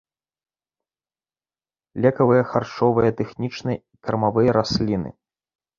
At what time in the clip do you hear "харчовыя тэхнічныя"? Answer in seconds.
2.55-3.77